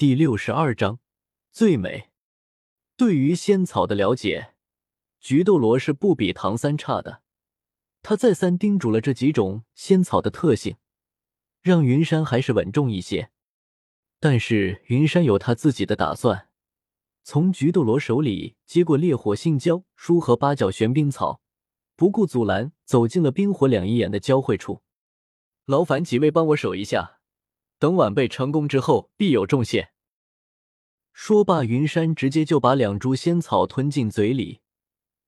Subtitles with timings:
[0.00, 0.98] 第六十二章
[1.52, 2.08] 最美。
[2.96, 4.54] 对于仙草的了解，
[5.20, 7.20] 菊斗罗是不比唐三差的。
[8.00, 10.76] 他再三叮嘱了这几种仙草的特性，
[11.60, 13.30] 让云山还是稳重一些。
[14.18, 16.48] 但是云山有他自己的打算，
[17.22, 21.42] 从菊斗罗手里接过烈火杏胶书和八角玄冰草，
[21.94, 24.80] 不顾阻拦，走进了冰火两仪眼的交汇处。
[25.66, 27.18] 劳烦几位帮我守一下，
[27.78, 29.89] 等晚辈成功之后，必有重谢。
[31.22, 34.60] 说罢，云山直接就把两株仙草吞进嘴里，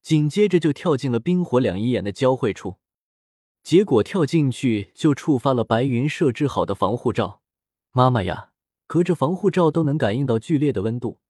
[0.00, 2.76] 紧接着就跳进了冰火两仪眼的交汇处。
[3.62, 7.42] 结果跳进去就触发了白云设置好的防护罩。
[7.90, 8.52] 妈妈呀！
[8.86, 11.20] 隔着防护罩都能感应到剧烈的温度，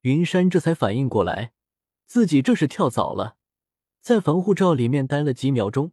[0.00, 1.52] 云山这才反应过来，
[2.04, 3.36] 自己这是跳早了，
[4.00, 5.92] 在防护罩里面待了几秒钟，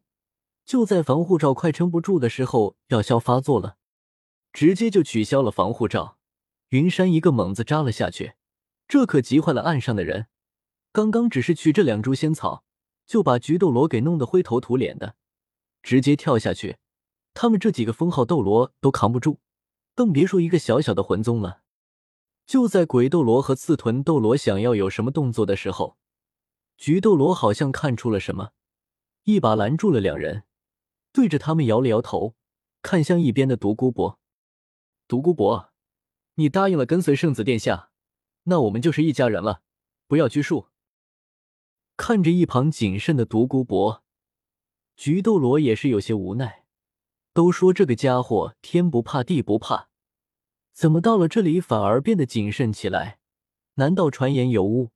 [0.66, 3.78] 就在防护罩快撑不住的时候，药效发作了，
[4.52, 6.18] 直接就取消了防护罩。
[6.70, 8.34] 云山一个猛子扎了下去，
[8.88, 10.28] 这可急坏了岸上的人。
[10.92, 12.64] 刚刚只是取这两株仙草，
[13.06, 15.16] 就把菊斗罗给弄得灰头土脸的，
[15.84, 16.78] 直接跳下去，
[17.34, 19.40] 他们这几个封号斗罗都扛不住。
[19.94, 21.62] 更别说一个小小的魂宗了。
[22.46, 25.98] 就在鬼斗罗和刺豚斗罗想要有什么动作的时候，
[26.78, 28.52] 菊斗罗好像看出了什么，
[29.24, 30.44] 一把拦住了两人，
[31.12, 32.36] 对着他们摇了摇头，
[32.82, 34.20] 看向一边的独孤博。
[35.08, 35.72] 独孤博，
[36.36, 37.90] 你答应了跟随圣子殿下，
[38.44, 39.62] 那我们就是一家人了，
[40.08, 40.68] 不要拘束。
[41.98, 44.04] 看着一旁谨慎的独孤博，
[44.98, 46.66] 菊斗罗也是有些无奈。
[47.34, 49.90] 都说这个家伙天不怕地不怕，
[50.72, 53.20] 怎么到了这里反而变得谨慎起来？
[53.76, 54.92] 难道传言有误？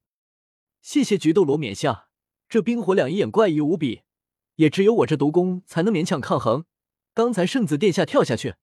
[0.81, 2.07] 谢谢菊斗罗冕下，
[2.47, 4.03] 这冰火两仪眼怪异无比，
[4.55, 6.65] 也只有我这毒功才能勉强抗衡。
[7.13, 8.55] 刚才圣子殿下跳下去，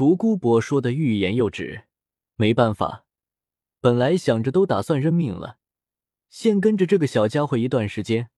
[0.00, 1.84] 独孤博说的欲言又止。
[2.36, 3.04] 没办法，
[3.82, 5.58] 本来想着都打算认命了，
[6.30, 8.30] 先跟着这个小家伙一段时间，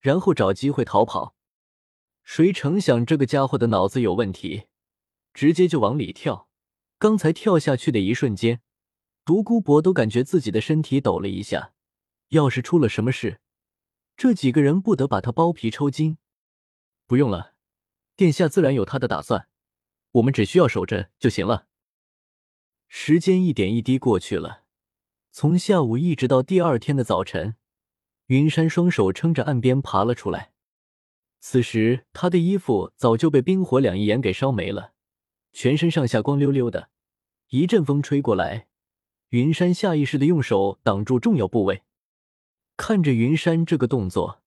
[0.00, 1.34] 然后找机会逃跑。
[2.22, 4.68] 谁成想这个家伙的脑子有问题，
[5.34, 6.48] 直接就往里跳。
[6.98, 8.62] 刚才跳下去的一瞬间，
[9.26, 11.74] 独孤博都感觉自己的身体抖了一下。
[12.28, 13.42] 要是出了什么事，
[14.16, 16.16] 这几个人不得把他剥皮抽筋？
[17.06, 17.52] 不用了，
[18.16, 19.49] 殿下自然有他的打算，
[20.12, 21.66] 我们只需要守着就行了。
[22.88, 24.64] 时间一点一滴过去了，
[25.30, 27.56] 从下午一直到第二天的早晨，
[28.26, 30.52] 云山双手撑着岸边爬了出来。
[31.38, 34.92] 此时，他的衣服早就被冰火两仪眼给烧没了，
[35.52, 36.90] 全身上下光溜溜的。
[37.48, 38.68] 一阵风吹过来，
[39.30, 41.82] 云山下意识的用手挡住重要部位。
[42.76, 44.42] 看着云山这个动作，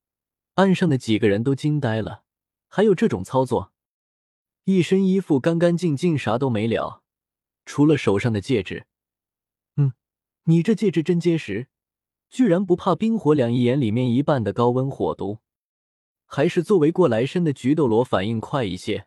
[0.56, 2.24] 岸上的几个人都惊呆了。
[2.68, 3.73] 还有这种操作？
[4.66, 7.04] 一身衣服干干净净，啥都没了，
[7.66, 8.86] 除了手上的戒指。
[9.76, 9.94] 嗯，
[10.44, 11.68] 你这戒指真结实，
[12.30, 15.40] 居然不怕冰火两仪眼里面一半的高温火毒。
[16.26, 19.06] 还是作为过来身的菊斗罗反应快一些，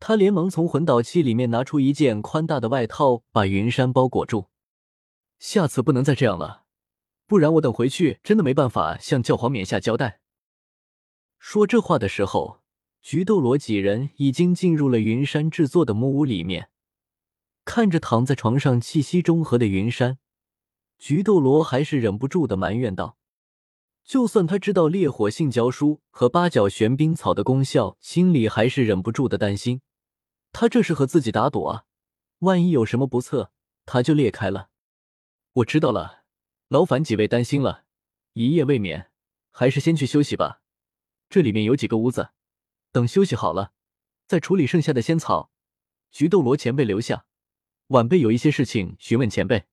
[0.00, 4.48] 他连忙从魂导器里面拿出一件宽大的外套，把云山包裹住。
[5.38, 6.64] 下次不能再这样了，
[7.26, 10.20] 不然我等回去真的没办法向教皇冕下交代。
[11.38, 12.62] 说这话的时候，
[13.06, 16.70] 菊斗罗几人已经进入了云山制作的木屋里面，
[17.64, 20.18] 看着躺在床上气息中和的云山，
[20.98, 23.16] 菊斗罗还是忍不住的埋怨道。
[24.02, 29.82] 就算他知道烈火性胶书和八角玄冰草的功效，心里还是忍不住的担心。
[30.50, 31.84] 他这是和自己打赌啊！
[32.40, 33.52] 万一有什么不测，
[33.84, 34.70] 他就裂开了。
[35.52, 36.24] 我知道了，
[36.66, 37.84] 劳烦几位担心了，
[38.32, 39.12] 一夜未眠，
[39.52, 40.60] 还是先去休息吧。
[41.30, 42.30] 这里面有几个屋子，
[42.96, 43.72] 等休息好了，
[44.26, 45.52] 再处理剩下的仙草。
[46.10, 47.26] 菊斗罗前辈留下，
[47.88, 49.66] 晚辈有一些事情询问前辈。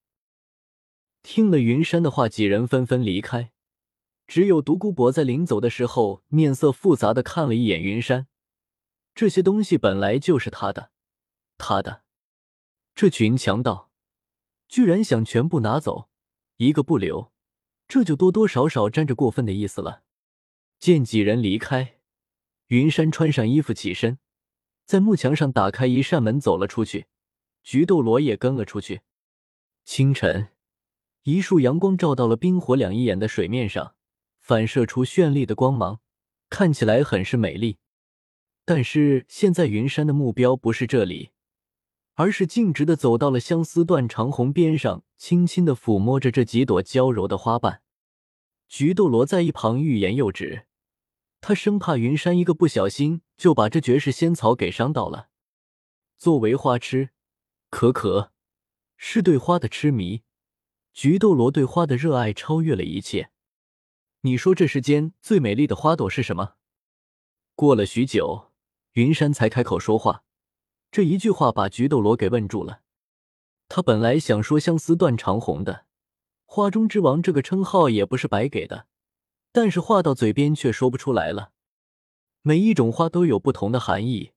[1.22, 3.52] 听了云山的话，几人纷纷离开。
[4.26, 8.26] 只有独孤博在临走的时候，面色复杂的看了一眼云山。
[9.14, 10.90] 这些东西本来就是他的，
[11.56, 12.02] 他的。
[12.94, 13.90] 这群强盗
[14.68, 16.10] 居然想全部拿走，
[16.58, 17.32] 一个不留，
[17.88, 20.02] 这就多多少少沾着过分的意思了。
[20.78, 22.00] 见几人离开，
[22.68, 24.18] 云山穿上衣服起身，
[24.84, 27.06] 在幕墙上打开一扇门走了出去。
[27.62, 29.02] 菊斗罗也跟了出去。
[29.84, 30.48] 清晨，
[31.22, 33.94] 一束阳光照到了冰火两仪眼的水面上。
[34.40, 36.00] 反射出绚丽的光芒，
[36.50, 37.78] 看起来很是美丽。
[38.66, 41.30] 但是现在云山的目标不是这里，
[42.12, 47.80] 而是径直的走到了相思断长虹边上，轻轻的抚摸着这几朵娇柔的花瓣。
[48.68, 50.66] 菊斗罗在一旁欲言又止，
[51.46, 55.28] 他生怕云山一个不小心就把这绝世仙草给伤到了。
[56.16, 57.10] 作为花痴，
[57.68, 58.32] 可可
[58.96, 60.22] 是对花的痴迷。
[60.94, 63.28] 菊斗罗对花的热爱超越了一切。
[64.22, 66.54] 你说这世间最美丽的花朵是什么？
[67.54, 68.50] 过了许久，
[68.92, 70.24] 云山才开口说话。
[70.90, 72.80] 这一句话把菊斗罗给问住了。
[73.68, 75.84] 他本来想说相思断肠红的，
[76.46, 78.86] 花中之王这个称号也不是白给的，
[79.54, 81.52] 但是话到嘴边却说不出来了。
[82.42, 84.32] 每一种花都有不同的含义，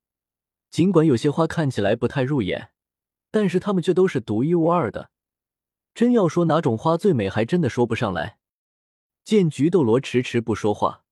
[0.70, 2.70] 尽管有些花看起来不太入眼，
[3.32, 5.10] 但是它们却都是独一无二的。
[5.96, 8.38] 真要说哪种花最美，还真的说不上来。
[9.24, 11.04] 见菊斗罗迟迟不说话，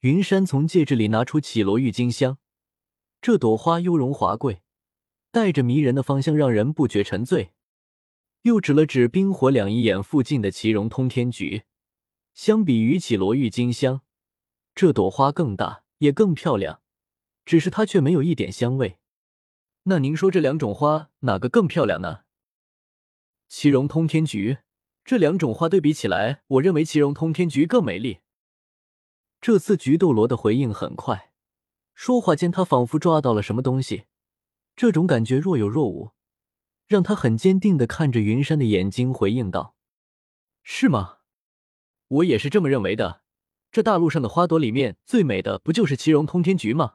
[0.00, 2.38] 云山从戒指里拿出绮罗郁金香。
[3.20, 4.62] 这朵花雍容华贵，
[5.30, 7.52] 带着迷人的芳香，让人不觉沉醉。
[8.42, 11.64] 又指了指冰火两仪眼附近的奇荣通天菊，
[12.36, 14.02] 相比于绮罗郁金香，
[14.72, 15.82] 这朵花更大。
[15.98, 16.82] 也更漂亮，
[17.46, 18.98] 只是它却没有一点香味。
[19.84, 22.24] 那您说这两种花哪个更漂亮呢？
[23.48, 24.58] 奇荣通天菊，
[25.06, 28.18] 这两种花对比起来，我认为奇荣通天菊更美丽。
[29.40, 31.32] 这次菊斗罗的回应很快，
[31.94, 34.04] 说话间他仿佛抓到了什么东西，
[34.76, 36.10] 这种感觉若有若无，
[36.86, 39.74] 让他很坚定的看着云山的眼睛，回应道
[40.62, 41.15] ：“是吗？
[42.08, 43.22] 我也是这么认为的。”
[43.72, 46.94] 这大陆上的花朵里面最美的不就是奇荣通天菊吗？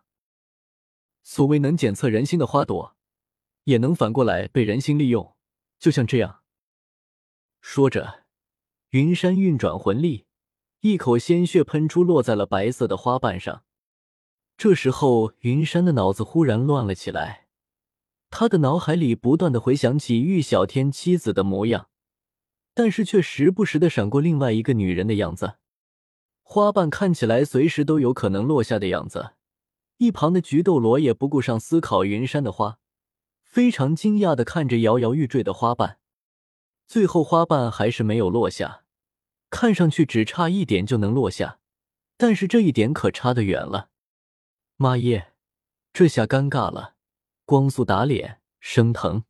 [1.21, 2.95] 所谓能检测人心的花朵，
[3.65, 5.35] 也能反过来被人心利用，
[5.77, 6.41] 就像这样。
[7.59, 8.23] 说着，
[8.89, 10.25] 云山运转魂力，
[10.79, 13.63] 一口鲜血喷出，落在了白色的花瓣上。
[14.57, 17.45] 这时候，云山的脑子忽然乱了起来，
[18.31, 21.90] 他的脑海里不断的回想起玉小天妻子的模样，
[22.73, 25.55] 但是却时不时的闪过另外一个女人的样子。
[26.43, 29.31] 花瓣看起来随时都有可能落下的样子，
[29.97, 32.79] 一旁的菊斗罗也不顾上思考云山的花，
[33.43, 35.99] 非常惊讶的看着摇摇欲坠的花瓣。
[36.87, 38.83] 最后花瓣还是没有落下，
[39.49, 41.59] 看上去只差一点就能落下，
[42.17, 43.89] 但是这一点可差得远了。
[44.75, 45.33] 妈耶，
[45.93, 46.95] 这下尴尬了！
[47.45, 49.23] 光速打脸，生疼，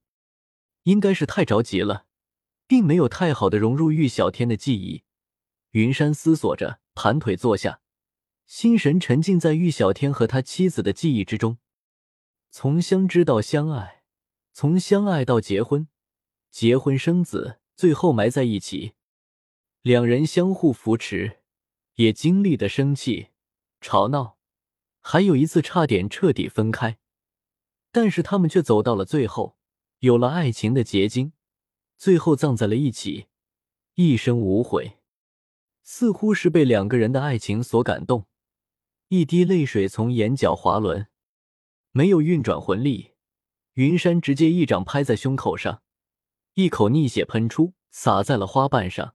[0.83, 2.05] 应该是太着急了，
[2.71, 5.03] 并没有太好的融入玉小天的记忆。
[5.71, 6.79] 云山思索着。
[6.94, 7.81] 盘腿坐下，
[8.47, 11.57] 心神沉浸在玉小天和他妻子的记忆之中。
[12.50, 14.03] 从相知到相爱，
[14.53, 15.89] 从相爱到结婚，
[16.50, 18.94] 结婚生子，最后埋在一起。
[19.81, 21.39] 两人相互扶持，
[21.95, 23.31] 也经历的生气、
[23.81, 24.38] 吵闹，
[25.01, 26.97] 还有一次差点彻底分开。
[27.91, 29.57] 但是他们却走到了最后，
[30.00, 31.33] 有了爱情的结晶，
[32.01, 33.27] 最后葬在了一起，
[33.94, 34.98] 一生无悔。
[35.83, 38.25] 似乎是被两个人的爱情所感动，
[39.09, 41.06] 一滴泪水从眼角滑落。
[41.92, 43.12] 没有运转魂力，
[43.74, 45.83] 云山直接一掌拍在胸口上，
[46.56, 49.13] 一口逆血喷出，洒在了花瓣上。